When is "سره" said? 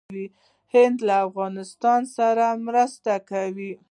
2.15-2.45